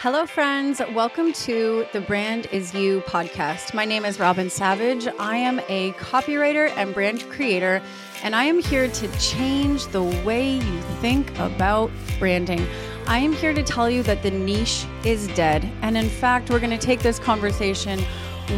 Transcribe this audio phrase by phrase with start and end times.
[0.00, 0.82] Hello, friends.
[0.92, 3.72] Welcome to the Brand Is You podcast.
[3.72, 5.08] My name is Robyn Savage.
[5.18, 7.80] I am a copywriter and brand creator,
[8.22, 12.66] and I am here to change the way you think about branding.
[13.06, 15.66] I am here to tell you that the niche is dead.
[15.80, 18.04] And in fact, we're going to take this conversation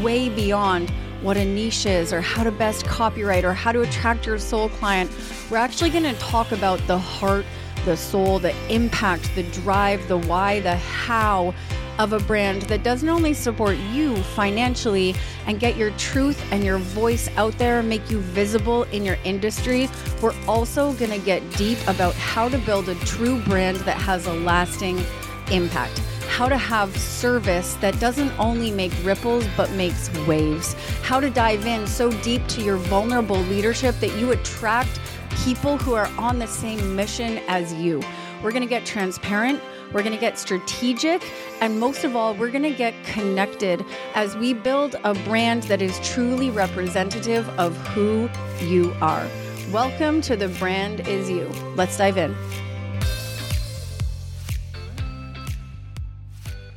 [0.03, 0.91] way beyond
[1.23, 4.71] what a niche is or how to best copyright or how to attract your soul
[4.71, 5.09] client.
[5.53, 7.47] We're actually going to talk about the heart
[7.89, 11.55] the soul, the impact, the drive, the why, the how
[11.99, 15.15] of a brand that doesn't only support you financially
[15.47, 19.17] and get your truth and your voice out there, and make you visible in your
[19.25, 19.89] industry,
[20.21, 24.27] we're also going to get deep about how to build a true brand that has
[24.27, 25.03] a lasting
[25.51, 25.99] impact.
[26.29, 30.75] How to have service that doesn't only make ripples but makes waves.
[31.03, 35.01] How to dive in so deep to your vulnerable leadership that you attract
[35.45, 38.03] people who are on the same mission as you.
[38.43, 39.61] We're going to get transparent.
[39.93, 41.23] We're going to get strategic.
[41.61, 45.81] And most of all, we're going to get connected as we build a brand that
[45.81, 48.29] is truly representative of who
[48.61, 49.27] you are.
[49.73, 51.47] Welcome to The Brand Is You.
[51.77, 52.35] Let's dive in.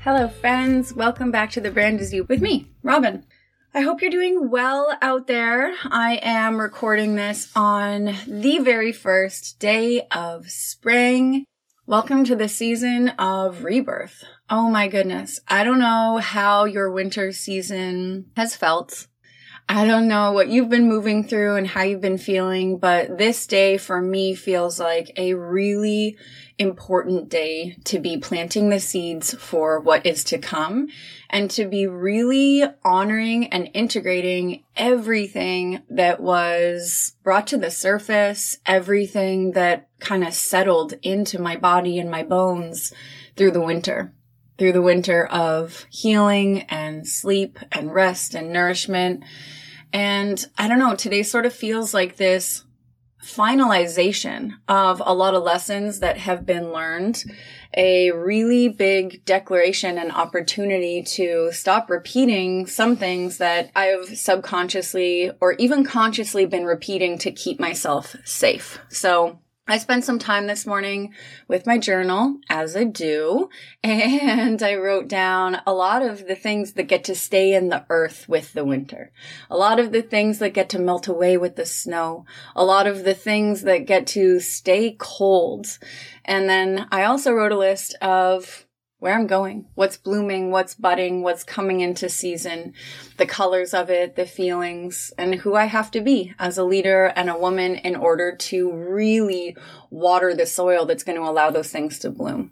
[0.01, 0.93] Hello, friends.
[0.93, 3.23] Welcome back to The Brand Is You with me, Robyn.
[3.73, 5.73] I hope you're doing well out there.
[5.85, 11.45] I am recording this on the very first day of spring.
[11.85, 14.25] Welcome to the season of rebirth.
[14.49, 15.39] Oh my goodness.
[15.47, 19.07] I don't know how your winter season has felt.
[19.69, 23.47] I don't know what you've been moving through and how you've been feeling, but this
[23.47, 26.17] day for me feels like a really
[26.61, 30.87] important day to be planting the seeds for what is to come
[31.29, 39.51] and to be really honoring and integrating everything that was brought to the surface, everything
[39.51, 42.93] that kind of settled into my body and my bones
[43.35, 44.13] through the winter
[44.57, 49.23] through the winter of healing and sleep and rest and nourishment.
[49.91, 52.63] And I don't know, today sort of feels like this
[53.23, 57.23] finalization of a lot of lessons that have been learned,
[57.75, 65.53] a really big declaration and opportunity to stop repeating some things that I've subconsciously or
[65.53, 68.79] even consciously been repeating to keep myself safe.
[68.89, 69.39] So
[69.71, 71.13] I spent some time this morning
[71.47, 73.49] with my journal, as I do,
[73.83, 77.85] and I wrote down a lot of the things that get to stay in the
[77.89, 79.13] earth with the winter.
[79.49, 82.25] A lot of the things that get to melt away with the snow.
[82.53, 85.77] A lot of the things that get to stay cold.
[86.25, 88.65] And then I also wrote a list of
[89.01, 92.75] where I'm going, what's blooming, what's budding, what's coming into season,
[93.17, 97.11] the colors of it, the feelings, and who I have to be as a leader
[97.15, 99.57] and a woman in order to really
[99.89, 102.51] water the soil that's going to allow those things to bloom.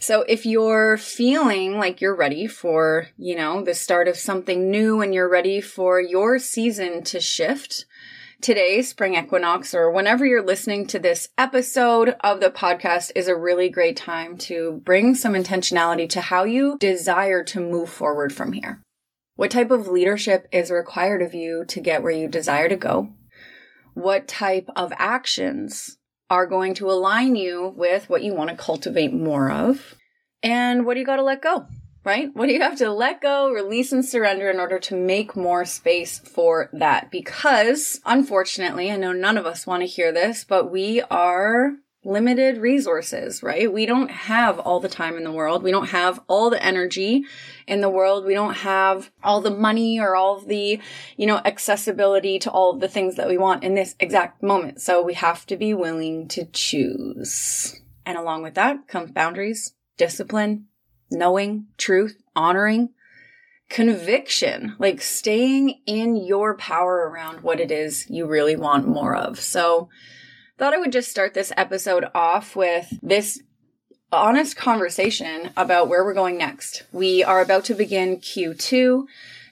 [0.00, 5.00] So if you're feeling like you're ready for, you know, the start of something new
[5.00, 7.84] and you're ready for your season to shift,
[8.40, 13.36] today, spring equinox, or whenever you're listening to this episode of the podcast is a
[13.36, 18.52] really great time to bring some intentionality to how you desire to move forward from
[18.52, 18.80] here.
[19.34, 23.10] What type of leadership is required of you to get where you desire to go?
[23.94, 25.98] What type of actions
[26.30, 29.94] are going to align you with what you want to cultivate more of?
[30.42, 31.66] And what do you got to let go?
[32.08, 32.34] Right?
[32.34, 35.66] What do you have to let go, release, and surrender in order to make more
[35.66, 37.10] space for that?
[37.10, 41.72] Because unfortunately, I know none of us want to hear this, but we are
[42.04, 43.70] limited resources, right?
[43.70, 45.62] We don't have all the time in the world.
[45.62, 47.24] We don't have all the energy
[47.66, 48.24] in the world.
[48.24, 50.80] We don't have all the money or all of the,
[51.18, 54.80] you know, accessibility to all of the things that we want in this exact moment.
[54.80, 57.78] So we have to be willing to choose.
[58.06, 60.68] And along with that comes boundaries, discipline,
[61.10, 62.90] knowing, truth, honoring,
[63.68, 69.40] conviction, like staying in your power around what it is you really want more of.
[69.40, 69.88] So,
[70.56, 73.40] thought I would just start this episode off with this
[74.10, 76.84] honest conversation about where we're going next.
[76.92, 79.04] We are about to begin Q2.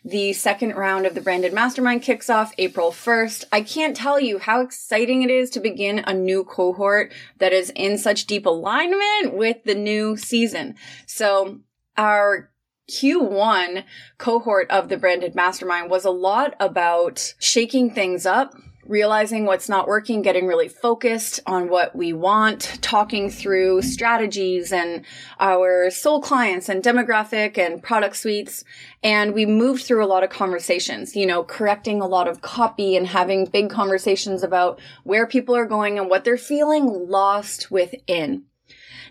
[0.06, 3.46] The second round of the Branded Mastermind kicks off April 1st.
[3.50, 7.72] I can't tell you how exciting it is to begin a new cohort that is
[7.74, 10.76] in such deep alignment with the new season.
[11.06, 11.58] So
[11.96, 12.52] our
[12.88, 13.82] Q1
[14.16, 18.54] cohort of the Branded Mastermind was a lot about shaking things up,
[18.88, 25.04] realizing what's not working, getting really focused on what we want, talking through strategies and
[25.40, 28.64] our soul clients and demographic and product suites.
[29.02, 32.96] And we moved through a lot of conversations, you know, correcting a lot of copy
[32.96, 38.44] and having big conversations about where people are going and what they're feeling lost within.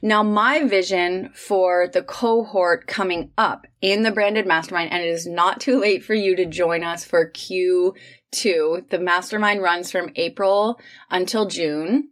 [0.01, 5.25] Now, my vision for the cohort coming up in the branded mastermind, and it is
[5.25, 7.29] not too late for you to join us for
[8.35, 8.89] Q2.
[8.89, 10.79] The mastermind runs from April
[11.09, 12.09] until June.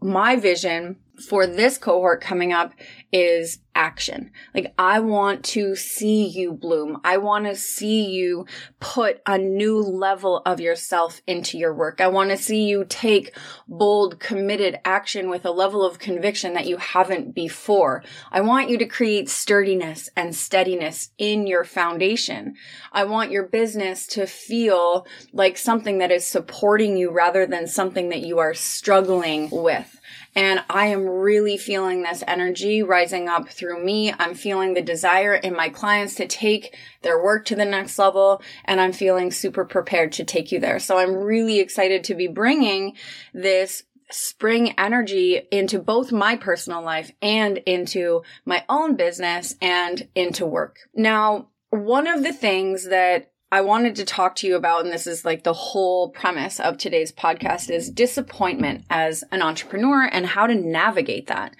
[0.00, 2.72] My vision for this cohort coming up
[3.12, 4.30] is action.
[4.54, 7.00] Like I want to see you bloom.
[7.04, 8.46] I want to see you
[8.80, 12.00] put a new level of yourself into your work.
[12.00, 13.36] I want to see you take
[13.68, 18.02] bold, committed action with a level of conviction that you haven't before.
[18.32, 22.54] I want you to create sturdiness and steadiness in your foundation.
[22.92, 28.08] I want your business to feel like something that is supporting you rather than something
[28.08, 30.00] that you are struggling with.
[30.34, 34.12] And I am really feeling this energy rising up through me.
[34.18, 38.42] I'm feeling the desire in my clients to take their work to the next level.
[38.64, 40.78] And I'm feeling super prepared to take you there.
[40.78, 42.96] So I'm really excited to be bringing
[43.32, 50.46] this spring energy into both my personal life and into my own business and into
[50.46, 50.78] work.
[50.94, 55.06] Now, one of the things that I wanted to talk to you about, and this
[55.06, 60.46] is like the whole premise of today's podcast is disappointment as an entrepreneur and how
[60.46, 61.56] to navigate that.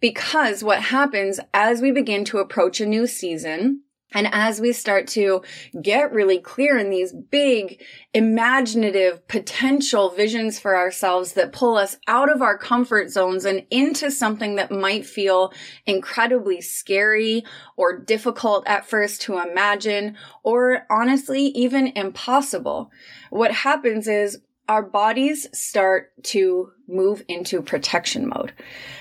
[0.00, 3.82] Because what happens as we begin to approach a new season,
[4.16, 5.42] and as we start to
[5.82, 7.82] get really clear in these big,
[8.14, 14.10] imaginative, potential visions for ourselves that pull us out of our comfort zones and into
[14.10, 15.52] something that might feel
[15.84, 17.44] incredibly scary
[17.76, 22.90] or difficult at first to imagine, or honestly, even impossible,
[23.28, 28.52] what happens is our bodies start to move into protection mode.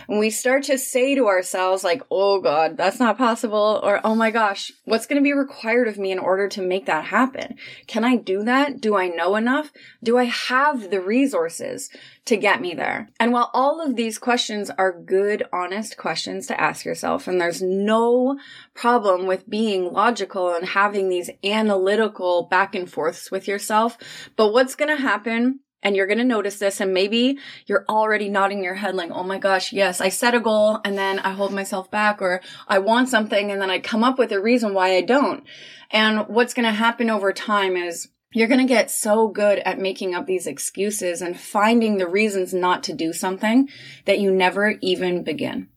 [0.07, 3.79] And we start to say to ourselves, like, oh God, that's not possible.
[3.83, 6.85] Or, oh my gosh, what's going to be required of me in order to make
[6.85, 7.55] that happen?
[7.87, 8.81] Can I do that?
[8.81, 9.71] Do I know enough?
[10.03, 11.89] Do I have the resources
[12.25, 13.09] to get me there?
[13.19, 17.61] And while all of these questions are good, honest questions to ask yourself, and there's
[17.61, 18.39] no
[18.73, 23.97] problem with being logical and having these analytical back and forths with yourself.
[24.35, 27.37] But what's going to happen and you're going to notice this and maybe
[27.67, 30.97] you're already nodding your head like, oh my gosh, yes, I set a goal and
[30.97, 34.31] then I hold myself back or I want something and then I come up with
[34.31, 35.43] a reason why I don't.
[35.91, 39.79] And what's going to happen over time is you're going to get so good at
[39.79, 43.69] making up these excuses and finding the reasons not to do something
[44.05, 45.69] that you never even begin.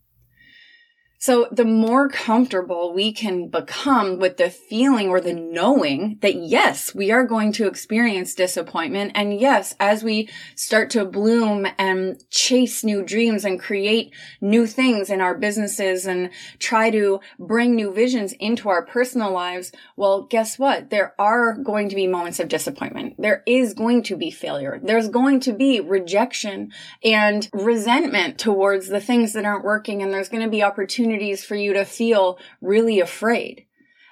[1.20, 6.94] So the more comfortable we can become with the feeling or the knowing that yes,
[6.94, 9.12] we are going to experience disappointment.
[9.16, 15.10] And yes, as we start to bloom and chase new dreams and create new things
[15.10, 16.30] in our businesses and
[16.60, 20.90] try to bring new visions into our personal lives, well, guess what?
[20.90, 23.16] There are going to be moments of disappointment.
[23.18, 24.80] There is going to be failure.
[24.80, 26.70] There's going to be rejection
[27.02, 30.00] and resentment towards the things that aren't working.
[30.00, 33.64] And there's going to be opportunities opportunities for you to feel really afraid.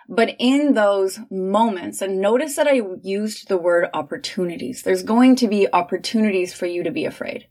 [0.08, 5.48] But in those moments, and notice that I used the word opportunities, there's going to
[5.48, 7.48] be opportunities for you to be afraid.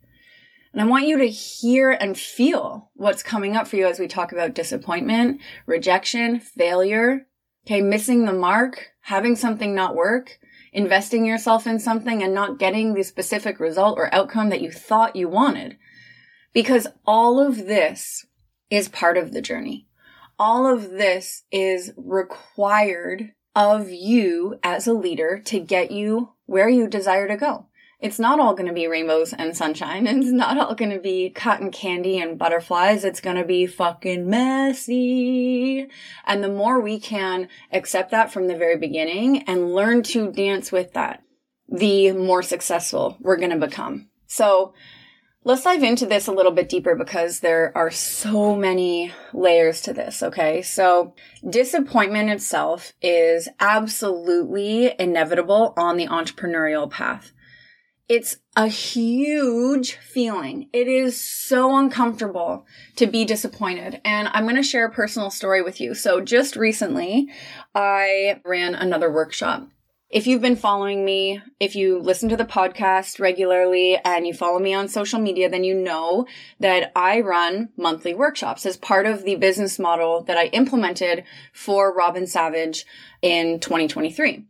[0.74, 4.07] And I want you to hear and feel what's coming up for you as we
[4.07, 7.27] talk about disappointment, rejection, failure,
[7.65, 10.39] okay, missing the mark, having something not work,
[10.74, 15.15] investing yourself in something and not getting the specific result or outcome that you thought
[15.15, 15.77] you wanted.
[16.53, 18.25] Because all of this
[18.69, 19.88] is part of the journey.
[20.38, 26.88] All of this is required of you as a leader to get you where you
[26.88, 27.67] desire to go.
[28.01, 30.05] It's not all going to be rainbows and sunshine.
[30.07, 33.05] It's not all going to be cotton candy and butterflies.
[33.05, 35.88] It's going to be fucking messy.
[36.25, 40.72] And the more we can accept that from the very beginning and learn to dance
[40.72, 41.24] with that,
[41.69, 44.10] the more successful we're going to become.
[44.27, 44.74] So
[45.47, 49.93] Let's dive into this a little bit deeper because there are so many layers to
[49.93, 50.63] this, okay?
[50.63, 51.13] So
[51.47, 57.31] disappointment itself is absolutely inevitable on the entrepreneurial path.
[58.09, 60.67] It's a huge feeling.
[60.73, 64.01] It is so uncomfortable to be disappointed.
[64.03, 65.93] And I'm going to share a personal story with you.
[65.93, 67.29] So just recently,
[67.75, 69.67] I ran another workshop
[70.15, 74.60] if you've been following me, if you listen to the podcast regularly and you follow
[74.60, 76.25] me on social media, then you know
[76.62, 81.93] that I run monthly workshops as part of the business model that I implemented for
[81.93, 82.86] Robyn Savage
[83.22, 84.45] in 2023.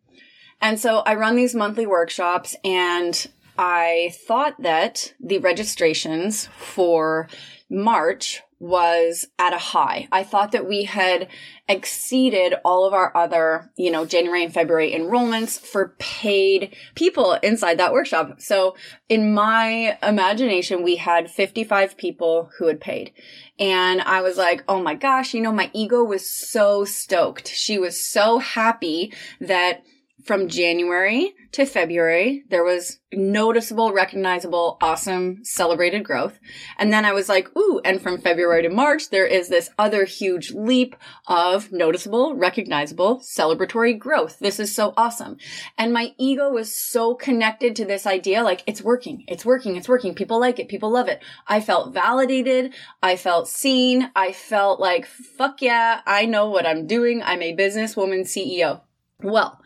[0.62, 3.25] And so I run these monthly workshops and
[3.57, 7.27] I thought that the registrations for
[7.69, 10.07] March was at a high.
[10.12, 11.27] I thought that we had
[11.67, 17.77] exceeded all of our other, you know, January and February enrollments for paid people inside
[17.79, 18.39] that workshop.
[18.39, 18.75] So
[19.10, 23.12] in my imagination, we had 55 people who had paid.
[23.60, 27.50] And I was like, oh my gosh, you know, my ego was so stoked.
[27.50, 29.84] She was so happy that
[30.24, 36.38] from January to February, there was noticeable, recognizable, awesome, celebrated growth.
[36.77, 40.03] And then I was like, ooh, and from February to March, there is this other
[40.03, 40.97] huge leap
[41.27, 44.38] of noticeable, recognizable, celebratory growth.
[44.39, 45.38] This is so awesome.
[45.77, 49.88] And my ego was so connected to this idea, like, it's working, it's working, it's
[49.88, 50.13] working.
[50.13, 51.24] People like it, people love it.
[51.47, 52.74] I felt validated.
[53.01, 54.12] I felt seen.
[54.13, 57.24] I felt like, fuck yeah, I know what I'm doing.
[57.24, 58.81] I'm a businesswoman CEO.
[59.24, 59.62] Well,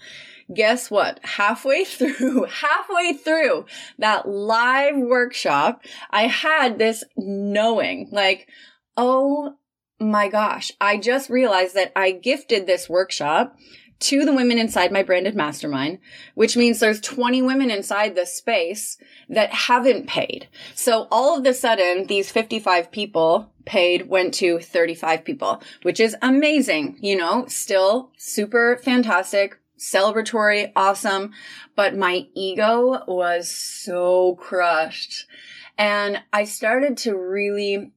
[0.53, 1.19] guess what?
[1.23, 3.65] Halfway through, halfway through
[3.97, 8.47] that live workshop, I had this knowing like,
[8.97, 9.55] oh
[9.99, 13.57] my gosh, I just realized that I gifted this workshop
[13.99, 15.99] to the women inside my branded mastermind,
[16.33, 20.47] which means there's 20 women inside the space that haven't paid.
[20.73, 26.15] So all of the sudden, these 55 people paid went to 35 people, which is
[26.21, 26.97] amazing.
[27.01, 31.31] You know, still super fantastic celebratory, awesome,
[31.75, 35.25] but my ego was so crushed.
[35.77, 37.93] And I started to really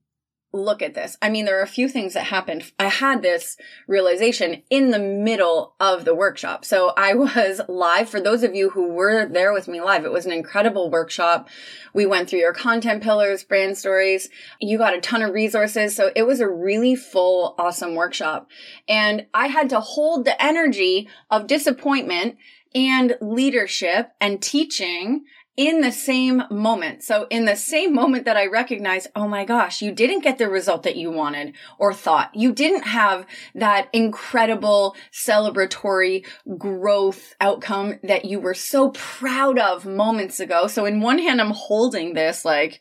[0.53, 1.17] look at this.
[1.23, 2.71] I mean, there are a few things that happened.
[2.79, 3.57] I had this
[3.87, 6.65] realization in the middle of the workshop.
[6.65, 8.09] So I was live.
[8.09, 11.49] For those of you who were there with me live, it was an incredible workshop.
[11.95, 14.29] We went through your content pillars, brand stories.
[14.61, 15.97] You got a ton of resources.
[15.97, 18.49] So it was a really full, awesome workshop.
[18.89, 22.37] And I had to hold the energy of disappointment
[22.75, 25.25] and leadership and teaching
[25.57, 27.03] in the same moment.
[27.03, 30.49] So in the same moment that I recognize, oh my gosh, you didn't get the
[30.49, 32.35] result that you wanted or thought.
[32.35, 40.41] You didn't have that incredible celebratory growth outcome that you were so proud of moments
[40.41, 40.67] ago.
[40.67, 42.81] So in one hand, I'm holding this like,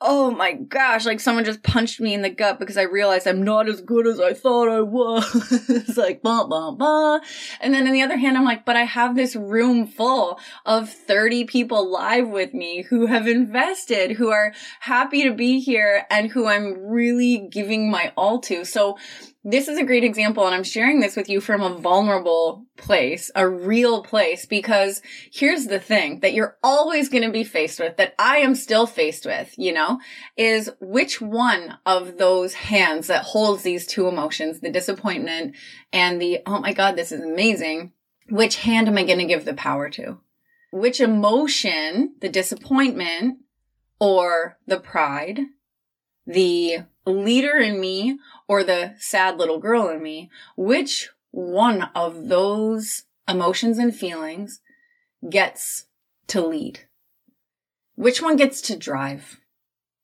[0.00, 3.42] oh my gosh, like someone just punched me in the gut because I realized I'm
[3.42, 5.24] not as good as I thought I was.
[5.68, 7.18] it's like, blah, blah, blah.
[7.60, 10.88] And then on the other hand, I'm like, but I have this room full of
[10.88, 16.30] 30 people live with me who have invested, who are happy to be here and
[16.30, 18.64] who I'm really giving my all to.
[18.64, 18.98] So
[19.50, 23.30] this is a great example and I'm sharing this with you from a vulnerable place,
[23.34, 25.00] a real place, because
[25.32, 28.86] here's the thing that you're always going to be faced with, that I am still
[28.86, 30.00] faced with, you know,
[30.36, 35.56] is which one of those hands that holds these two emotions, the disappointment
[35.94, 37.92] and the, oh my God, this is amazing.
[38.28, 40.18] Which hand am I going to give the power to?
[40.72, 43.38] Which emotion, the disappointment
[43.98, 45.40] or the pride,
[46.28, 53.04] the leader in me or the sad little girl in me, which one of those
[53.26, 54.60] emotions and feelings
[55.28, 55.86] gets
[56.28, 56.80] to lead?
[57.94, 59.40] Which one gets to drive?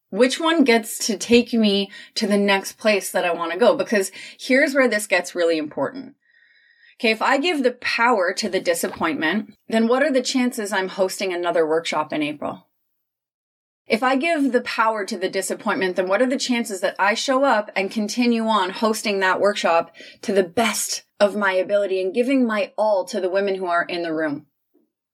[0.08, 3.76] Which one gets to take me to the next place that I want to go?
[3.76, 6.14] Because here's where this gets really important.
[6.98, 10.88] Okay, if I give the power to the disappointment, then what are the chances I'm
[10.88, 12.68] hosting another workshop in April?
[13.86, 17.12] If I give the power to the disappointment, then what are the chances that I
[17.12, 22.14] show up and continue on hosting that workshop to the best of my ability and
[22.14, 24.46] giving my all to the women who are in the room?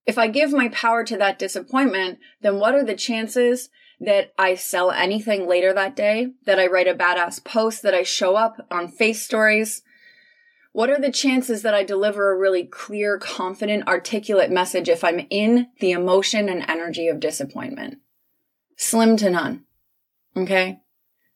[0.07, 4.55] If I give my power to that disappointment, then what are the chances that I
[4.55, 8.67] sell anything later that day, that I write a badass post, that I show up
[8.71, 9.83] on face stories?
[10.73, 15.27] What are the chances that I deliver a really clear, confident, articulate message if I'm
[15.29, 17.99] in the emotion and energy of disappointment?
[18.83, 19.65] Slim to none.
[20.35, 20.81] Okay?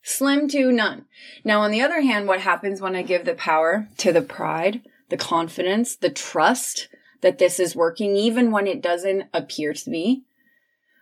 [0.02, 1.04] Slim to none.
[1.44, 4.80] Now, on the other hand, what happens when I give the power to the pride,
[5.10, 6.88] the confidence, the trust
[7.20, 10.24] that this is working, even when it doesn't appear to be?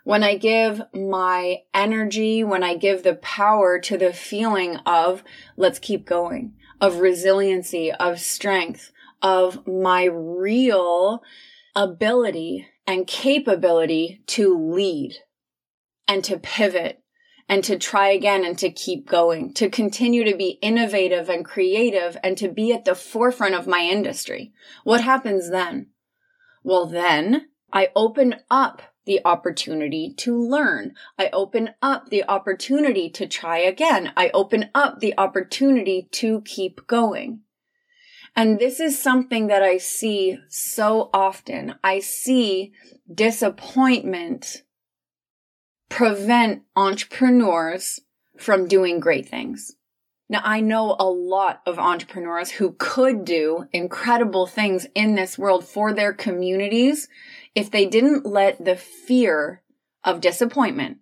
[0.02, 5.22] When I give my energy, when I give the power to the feeling of
[5.56, 8.90] let's keep going, of resiliency, of strength,
[9.22, 11.22] of my real
[11.76, 15.14] ability and capability to lead
[16.08, 17.02] and to pivot
[17.48, 22.16] and to try again and to keep going, to continue to be innovative and creative
[22.22, 24.52] and to be at the forefront of my industry.
[24.84, 25.88] What happens then?
[26.62, 30.94] Well, then I open up the opportunity to learn.
[31.18, 34.12] I open up the opportunity to try again.
[34.16, 37.40] I open up the opportunity to keep going.
[38.34, 41.74] And this is something that I see so often.
[41.84, 42.72] I see
[43.12, 44.62] disappointment
[45.92, 48.00] prevent entrepreneurs
[48.38, 49.76] from doing great things.
[50.26, 55.66] Now, I know a lot of entrepreneurs who could do incredible things in this world
[55.66, 57.08] for their communities
[57.54, 59.62] if they didn't let the fear
[60.02, 60.98] of disappointment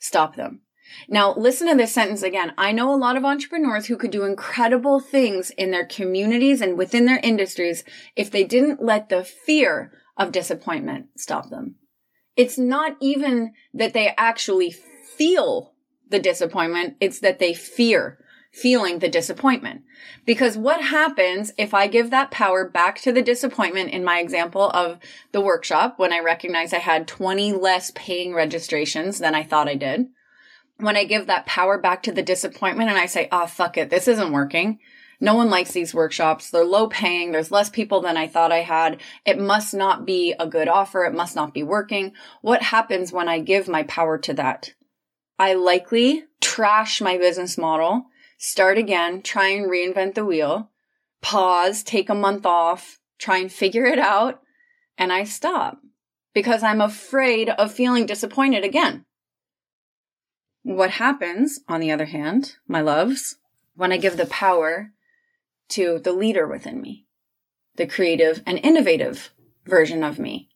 [0.00, 0.62] stop them.
[1.06, 2.54] Now, listen to this sentence again.
[2.56, 6.78] I know a lot of entrepreneurs who could do incredible things in their communities and
[6.78, 7.84] within their industries
[8.16, 11.74] if they didn't let the fear of disappointment stop them.
[12.38, 15.74] It's not even that they actually feel
[16.08, 16.96] the disappointment.
[17.00, 18.18] It's that they fear
[18.52, 19.82] feeling the disappointment.
[20.24, 24.70] Because what happens if I give that power back to the disappointment in my example
[24.70, 25.00] of
[25.32, 29.74] the workshop when I recognize I had 20 less paying registrations than I thought I
[29.74, 30.06] did?
[30.76, 33.90] When I give that power back to the disappointment and I say, oh, fuck it,
[33.90, 34.78] this isn't working.
[35.20, 36.50] No one likes these workshops.
[36.50, 37.32] They're low paying.
[37.32, 39.00] There's less people than I thought I had.
[39.24, 41.04] It must not be a good offer.
[41.04, 42.12] It must not be working.
[42.40, 44.74] What happens when I give my power to that?
[45.38, 48.06] I likely trash my business model
[48.38, 50.70] start again, try and reinvent the wheel,
[51.20, 54.40] pause, take a month off, try and figure it out,
[54.96, 55.78] and I stop
[56.32, 59.04] because I'm afraid of feeling disappointed again.
[60.62, 63.36] What happens, on the other hand, my loves,
[63.74, 64.92] when I give the power
[65.70, 67.06] to the leader within me,
[67.76, 69.30] the creative and innovative
[69.66, 70.48] version of me?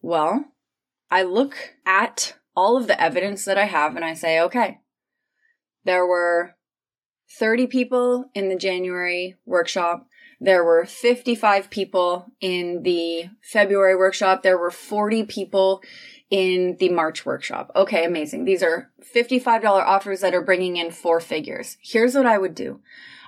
[0.00, 0.44] Well,
[1.10, 4.80] I look at all of the evidence that I have and I say, okay,
[5.84, 6.54] there were
[7.38, 10.06] 30 people in the January workshop.
[10.40, 14.42] There were 55 people in the February workshop.
[14.42, 15.82] There were 40 people
[16.30, 17.70] in the March workshop.
[17.76, 18.44] Okay, amazing.
[18.44, 21.76] These are $55 offers that are bringing in four figures.
[21.80, 22.80] Here's what I would do.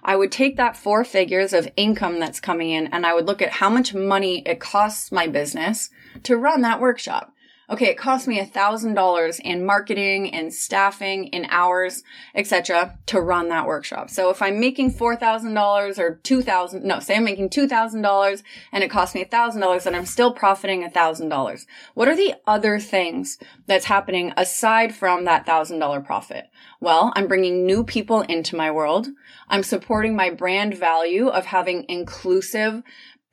[0.02, 3.42] I would take that four figures of income that's coming in and I would look
[3.42, 5.90] at how much money it costs my business
[6.22, 7.34] to run that workshop
[7.68, 12.02] okay, it cost me a thousand dollars in marketing and staffing in hours,
[12.35, 14.11] etc., to run that workshop.
[14.11, 17.66] So if I'm making four thousand dollars or two thousand, no, say I'm making two
[17.66, 18.42] thousand dollars
[18.73, 21.66] and it cost me a thousand dollars, then I'm still profiting a thousand dollars.
[21.94, 26.49] What are the other things that's happening aside from that thousand dollar profit?
[26.80, 29.09] Well, I'm bringing new people into my world.
[29.48, 32.83] I'm supporting my brand value of having inclusive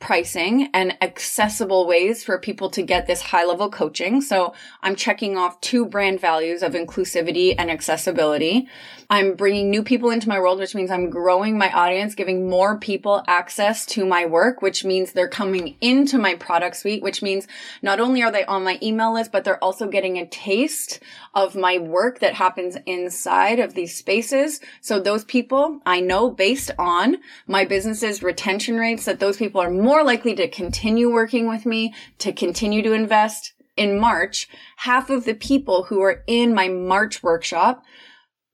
[0.04, 4.20] pricing and accessible ways for people to get this high level coaching.
[4.20, 8.68] So I'm checking off two brand values of inclusivity and accessibility.
[9.10, 12.78] I'm bringing new people into my world, which means I'm growing my audience, giving more
[12.80, 17.48] people access to my work, which means they're coming into my product suite, which means
[17.82, 21.00] not only are they on my email list, but they're also getting a taste
[21.34, 24.60] of my work that happens inside of these spaces.
[24.82, 29.70] So those people I know based on my business's retention rates that those people are
[29.70, 33.54] more more likely to continue working with me, to continue to invest.
[33.78, 37.84] In March, half of the people who are in my March workshop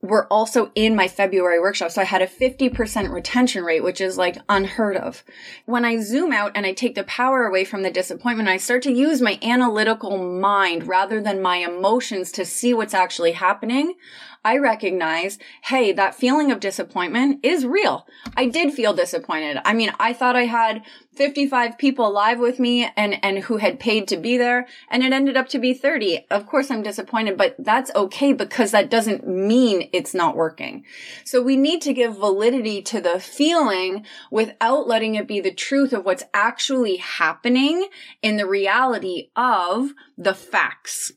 [0.02, 1.92] were also in my February workshop.
[1.92, 5.24] So I had a 50% retention rate, which is like unheard of.
[5.66, 8.84] When I zoom out and I take the power away from the disappointment, I start
[8.84, 13.96] to use my analytical mind rather than my emotions to see what's actually happening.
[14.44, 18.08] I recognize, hey, that feeling of disappointment is real.
[18.38, 19.60] I did feel disappointed.
[19.66, 23.82] I mean, I thought I had 55 people live with me and, and who had
[23.82, 26.26] paid to be there and it ended up to be 30.
[26.32, 30.86] Of course I'm disappointed, but that's okay because that doesn't mean it's not working.
[31.26, 35.92] So we need to give validity to the feeling without letting it be the truth
[35.92, 37.90] of what's actually happening
[38.22, 41.12] in the reality of the facts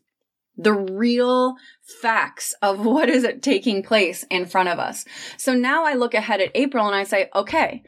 [0.56, 1.56] the real
[2.00, 5.04] facts of what is it taking place in front of us.
[5.36, 7.82] So now I look ahead at April and I say, okay,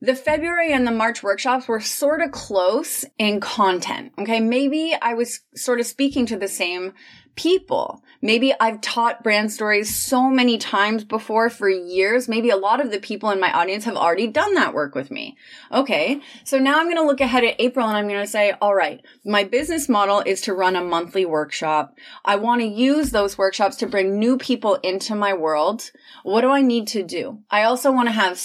[0.00, 4.12] the February and the March workshops were sort of close in content.
[4.18, 4.38] Okay.
[4.38, 6.92] Maybe I was sort of speaking to the same
[7.38, 8.02] people.
[8.20, 12.28] Maybe I've taught brand stories so many times before for years.
[12.28, 15.12] Maybe a lot of the people in my audience have already done that work with
[15.12, 15.36] me.
[15.70, 16.20] Okay.
[16.42, 18.74] So now I'm going to look ahead at April and I'm going to say, all
[18.74, 21.94] right, my business model is to run a monthly workshop.
[22.24, 25.92] I want to use those workshops to bring new people into my world.
[26.24, 27.38] What do I need to do?
[27.52, 28.40] I also want to have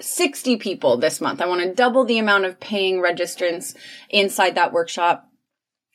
[0.00, 1.42] 60 people this month.
[1.42, 3.76] I want to double the amount of paying registrants
[4.08, 5.29] inside that workshop.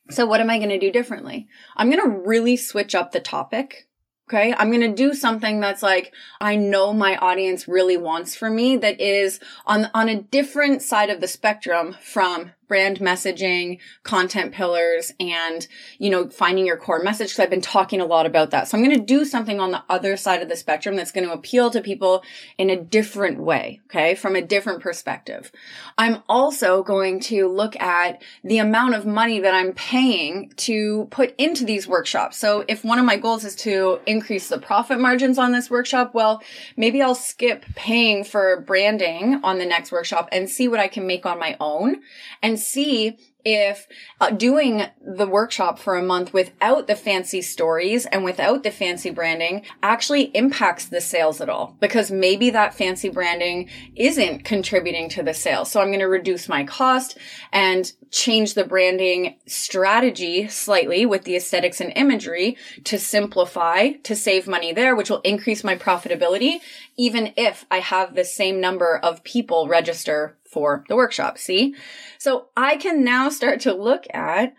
[0.10, 1.48] So what am I going to do differently?
[1.76, 3.88] I'm going to really switch up the topic.
[4.28, 4.56] Okay.
[4.58, 8.76] I'm going to do something that's like, I know my audience really wants from me
[8.78, 15.12] that is on, on a different side of the spectrum from brand messaging, content pillars,
[15.20, 17.32] and, you know, finding your core message.
[17.32, 18.68] Cause I've been talking a lot about that.
[18.68, 21.28] So I'm going to do something on the other side of the spectrum that's going
[21.28, 22.24] to appeal to people
[22.58, 23.82] in a different way.
[23.86, 24.16] Okay.
[24.16, 25.52] From a different perspective.
[25.98, 31.36] I'm also going to look at the amount of money that I'm paying to put
[31.38, 32.38] into these workshops.
[32.38, 36.14] So if one of my goals is to increase the profit margins on this workshop,
[36.14, 36.42] well,
[36.78, 41.08] maybe I'll skip paying for branding on the next workshop and see what I can
[41.08, 42.02] make on my own
[42.42, 43.86] and and see if
[44.22, 49.12] uh, doing the workshop for a month without the fancy stories and without the fancy
[49.12, 55.22] branding actually impacts the sales at all because maybe that fancy branding isn't contributing to
[55.22, 55.70] the sales.
[55.70, 57.18] So I'm going to reduce my cost
[57.52, 64.48] and change the branding strategy slightly with the aesthetics and imagery to simplify, to save
[64.48, 66.62] money there, which will increase my profitability,
[66.98, 71.38] even if I have the same number of people register for the workshop.
[71.38, 71.76] See?
[72.18, 74.54] So I can now start to look at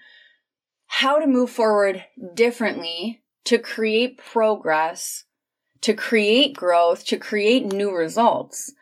[0.89, 2.05] how to move forward
[2.35, 5.25] differently to create progress,
[5.81, 8.75] to create growth, to create new results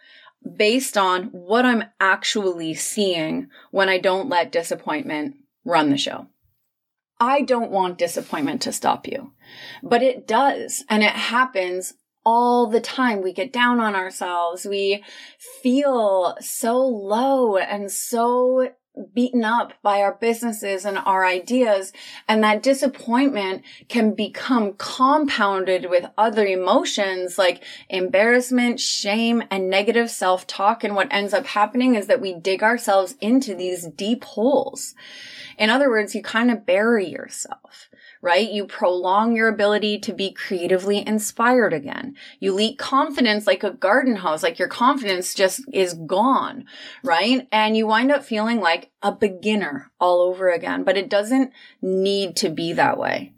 [0.57, 6.27] based on what I'm actually seeing when I don't let disappointment run the show.
[7.20, 9.35] I don't want disappointment to stop you,
[9.85, 10.83] but it does.
[10.90, 13.22] And it happens all the time.
[13.22, 14.64] We get down on ourselves.
[14.64, 15.04] We
[15.62, 18.70] feel so low and so
[19.12, 21.92] beaten up by our businesses and our ideas.
[22.28, 30.84] And that disappointment can become compounded with other emotions like embarrassment, shame, and negative self-talk.
[30.84, 34.94] And what ends up happening is that we dig ourselves into these deep holes.
[35.58, 37.88] In other words, you kind of bury yourself
[38.24, 38.50] right?
[38.50, 42.16] You prolong your ability to be creatively inspired again.
[42.40, 46.64] You leak confidence like a garden hose, like your confidence just is gone,
[47.02, 47.46] right?
[47.52, 52.34] And you wind up feeling like a beginner all over again, but it doesn't need
[52.37, 53.34] to be that way.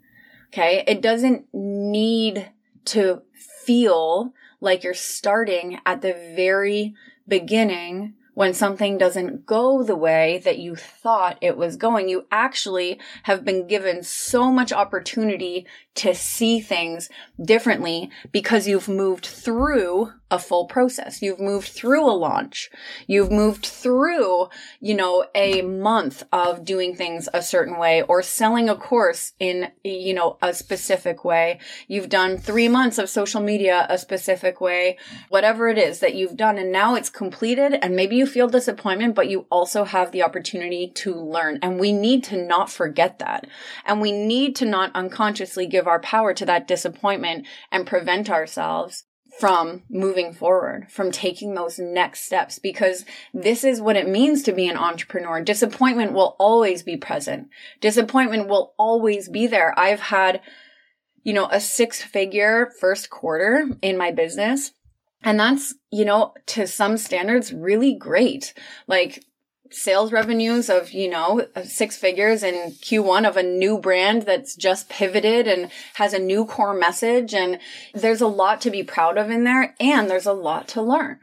[0.53, 0.85] Okay.
[0.87, 2.49] It doesn't need
[2.85, 3.23] to
[3.65, 6.95] feel like you're starting at the very
[7.27, 12.07] beginning when something doesn't go the way that you thought it was going.
[12.07, 17.09] You actually have been given so much opportunity to see things
[17.43, 21.21] differently because you've moved through a full process.
[21.21, 22.69] You've moved through a launch.
[23.07, 28.69] You've moved through, you know, a month of doing things a certain way or selling
[28.69, 31.59] a course in, you know, a specific way.
[31.87, 34.97] You've done three months of social media a specific way,
[35.29, 36.57] whatever it is that you've done.
[36.57, 40.91] And now it's completed and maybe you feel disappointment, but you also have the opportunity
[40.95, 41.59] to learn.
[41.61, 43.47] And we need to not forget that.
[43.85, 49.05] And we need to not unconsciously give our power to that disappointment and prevent ourselves
[49.39, 54.51] from moving forward, from taking those next steps, because this is what it means to
[54.51, 55.41] be an entrepreneur.
[55.41, 57.49] Disappointment will always be present.
[57.79, 59.77] Disappointment will always be there.
[59.77, 60.41] I've had,
[61.23, 64.71] you know, a six figure first quarter in my business.
[65.23, 68.53] And that's, you know, to some standards, really great.
[68.87, 69.23] Like
[69.71, 74.89] sales revenues of, you know, six figures in Q1 of a new brand that's just
[74.89, 77.33] pivoted and has a new core message.
[77.33, 77.59] And
[77.93, 79.75] there's a lot to be proud of in there.
[79.79, 81.19] And there's a lot to learn.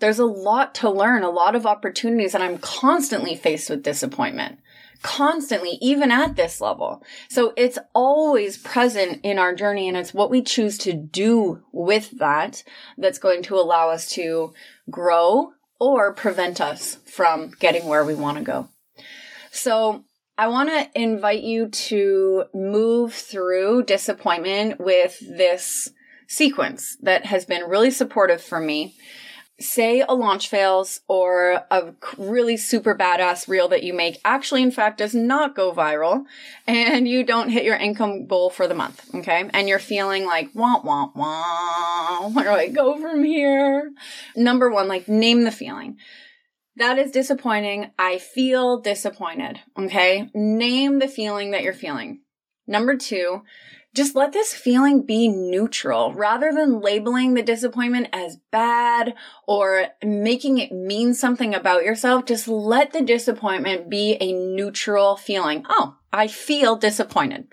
[0.00, 2.34] There's a lot to learn, a lot of opportunities.
[2.34, 4.58] And I'm constantly faced with disappointment
[5.04, 7.02] constantly, even at this level.
[7.28, 12.18] So it's always present in our journey and it's what we choose to do with
[12.18, 12.64] that
[12.96, 14.54] that's going to allow us to
[14.90, 18.70] grow or prevent us from getting where we want to go.
[19.52, 20.04] So
[20.38, 25.90] I want to invite you to move through disappointment with this
[26.28, 28.96] sequence that has been really supportive for me
[29.60, 34.70] say a launch fails or a really super badass reel that you make actually in
[34.72, 36.24] fact does not go viral
[36.66, 39.48] and you don't hit your income goal for the month okay?
[39.54, 43.92] And you're feeling like wah wah wah where do i go from here?
[44.34, 45.98] Number one like name the feeling.
[46.76, 47.92] That is disappointing.
[47.96, 50.30] I feel disappointed okay?
[50.34, 52.22] Name the feeling that you're feeling.
[52.66, 53.42] Number two
[53.94, 59.14] just let this feeling be neutral rather than labeling the disappointment as bad
[59.46, 62.26] or making it mean something about yourself.
[62.26, 65.64] Just let the disappointment be a neutral feeling.
[65.68, 67.46] Oh, I feel disappointed.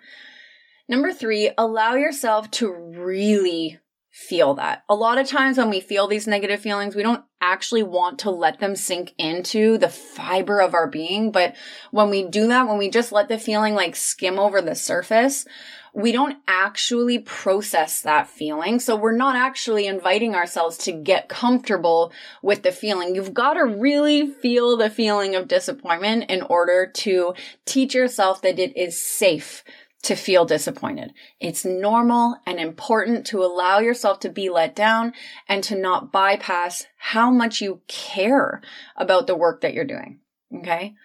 [0.89, 4.83] Number three, allow yourself to really feel that.
[4.89, 8.29] A lot of times when we feel these negative feelings, we don't actually want to
[8.29, 11.31] let them sink into the fiber of our being.
[11.31, 11.55] But
[11.91, 15.45] when we do that, when we just let the feeling like skim over the surface,
[15.93, 18.79] we don't actually process that feeling.
[18.79, 23.15] So we're not actually inviting ourselves to get comfortable with the feeling.
[23.15, 27.33] You've got to really feel the feeling of disappointment in order to
[27.65, 29.63] teach yourself that it is safe
[30.03, 31.13] to feel disappointed.
[31.39, 35.13] It's normal and important to allow yourself to be let down
[35.47, 38.61] and to not bypass how much you care
[38.95, 40.19] about the work that you're doing.
[40.55, 40.95] Okay.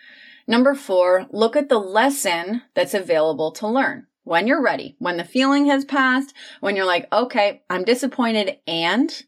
[0.46, 5.24] Number four, look at the lesson that's available to learn when you're ready, when the
[5.24, 9.22] feeling has passed, when you're like, okay, I'm disappointed and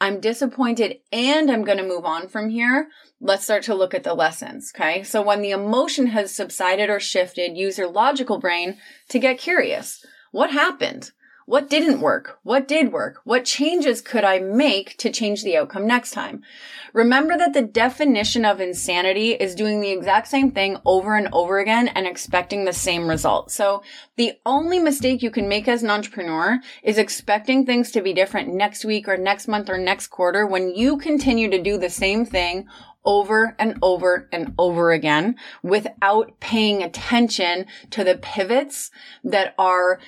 [0.00, 2.88] I'm disappointed and I'm going to move on from here.
[3.20, 4.72] Let's start to look at the lessons.
[4.74, 5.02] Okay.
[5.02, 8.78] So when the emotion has subsided or shifted, use your logical brain
[9.10, 10.02] to get curious.
[10.32, 11.10] What happened?
[11.50, 12.38] What didn't work?
[12.44, 13.22] What did work?
[13.24, 16.44] What changes could I make to change the outcome next time?
[16.92, 21.58] Remember that the definition of insanity is doing the exact same thing over and over
[21.58, 23.50] again and expecting the same result.
[23.50, 23.82] So
[24.14, 28.54] the only mistake you can make as an entrepreneur is expecting things to be different
[28.54, 32.24] next week or next month or next quarter when you continue to do the same
[32.24, 32.68] thing
[33.04, 38.90] over and over and over again without paying attention to the pivots
[39.24, 39.98] that are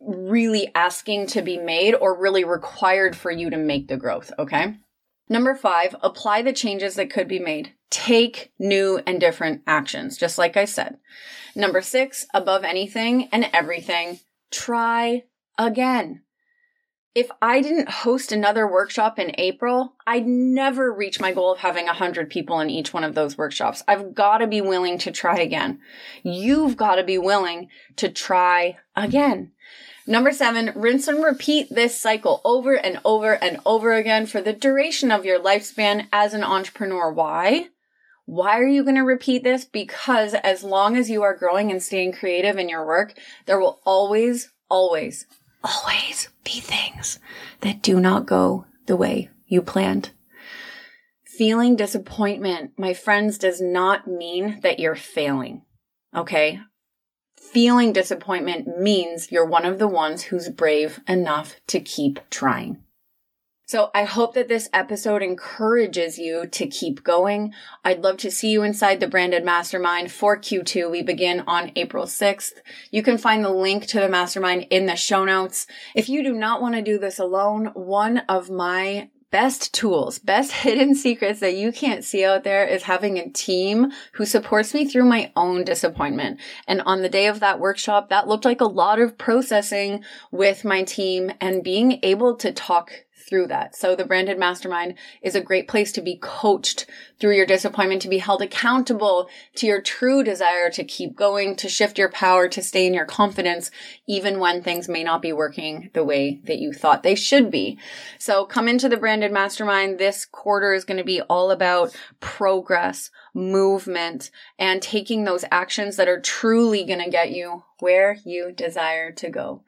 [0.00, 4.32] really asking to be made or really required for you to make the growth.
[4.38, 4.76] Okay.
[5.28, 7.72] Number five, apply the changes that could be made.
[7.90, 10.98] Take new and different actions, just like I said.
[11.56, 15.24] Number six, above anything and everything, try
[15.56, 16.22] again.
[17.14, 21.86] If I didn't host another workshop in April, I'd never reach my goal of having
[21.86, 23.84] 100 people in each one of those workshops.
[23.86, 25.78] I've got to be willing to try again.
[26.24, 29.52] You've got to be willing to try again.
[30.06, 34.52] Number seven, rinse and repeat this cycle over and over and over again for the
[34.52, 37.10] duration of your lifespan as an entrepreneur.
[37.10, 37.68] Why?
[38.26, 39.64] Why are you going to repeat this?
[39.64, 43.14] Because as long as you are growing and staying creative in your work,
[43.46, 45.26] there will always, always,
[45.62, 47.18] always be things
[47.60, 50.10] that do not go the way you planned.
[51.24, 55.62] Feeling disappointment, my friends, does not mean that you're failing.
[56.14, 56.60] Okay
[57.52, 62.78] feeling disappointment means you're one of the ones who's brave enough to keep trying.
[63.66, 67.54] So I hope that this episode encourages you to keep going.
[67.82, 70.90] I'd love to see you inside the branded mastermind for Q2.
[70.90, 72.52] We begin on April 6th.
[72.90, 75.66] You can find the link to the mastermind in the show notes.
[75.94, 80.52] If you do not want to do this alone, one of my best tools, best
[80.62, 84.86] hidden secrets that you can't see out there is having a team who supports me
[84.86, 86.38] through my own disappointment.
[86.68, 90.64] And on the day of that workshop, that looked like a lot of processing with
[90.64, 93.74] my team and being able to talk through that.
[93.74, 96.86] So the branded mastermind is a great place to be coached
[97.18, 101.68] through your disappointment, to be held accountable to your true desire to keep going, to
[101.68, 103.70] shift your power, to stay in your confidence,
[104.06, 107.78] even when things may not be working the way that you thought they should be.
[108.18, 109.98] So come into the branded mastermind.
[109.98, 116.08] This quarter is going to be all about progress, movement, and taking those actions that
[116.08, 119.62] are truly going to get you where you desire to go.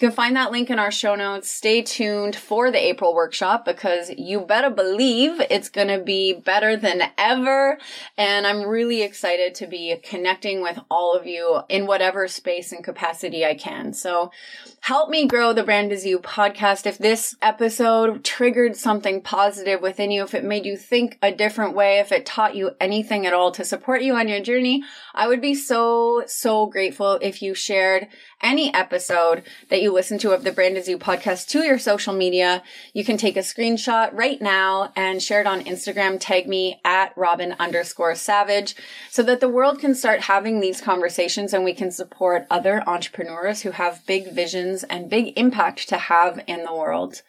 [0.00, 1.50] You can find that link in our show notes.
[1.50, 6.74] Stay tuned for the April workshop because you better believe it's going to be better
[6.74, 7.76] than ever.
[8.16, 12.82] And I'm really excited to be connecting with all of you in whatever space and
[12.82, 13.92] capacity I can.
[13.92, 14.30] So
[14.80, 16.86] help me grow the Brand Is You podcast.
[16.86, 21.74] If this episode triggered something positive within you, if it made you think a different
[21.74, 24.82] way, if it taught you anything at all to support you on your journey,
[25.14, 28.08] I would be so, so grateful if you shared
[28.42, 32.14] any episode that you listen to of the Brand Is You podcast to your social
[32.14, 32.62] media.
[32.94, 36.18] You can take a screenshot right now and share it on Instagram.
[36.20, 38.76] Tag me at Robyn underscore savage
[39.10, 43.62] so that the world can start having these conversations and we can support other entrepreneurs
[43.62, 47.22] who have big visions and big impact to have in the world.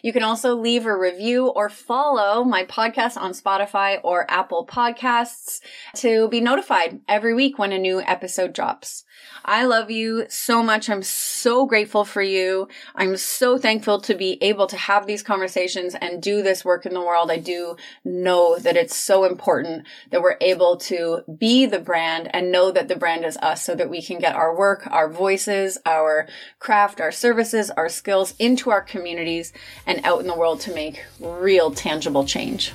[0.00, 5.60] You can also leave a review or follow my podcast on Spotify or Apple podcasts
[5.96, 9.04] to be notified every week when a new episode drops.
[9.44, 10.90] I love you so much.
[10.90, 12.68] I'm so grateful for you.
[12.94, 16.94] I'm so thankful to be able to have these conversations and do this work in
[16.94, 17.30] the world.
[17.30, 22.50] I do know that it's so important that we're able to be the brand and
[22.50, 25.78] know that the brand is us so that we can get our work, our voices,
[25.86, 26.26] our
[26.58, 29.52] craft, our services, our skills into our communities
[29.86, 32.72] and out in the world to make real tangible change.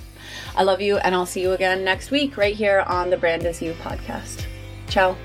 [0.56, 3.46] I love you and I'll see you again next week right here on the Brand
[3.46, 4.46] Is You podcast.
[4.88, 5.16] Ciao.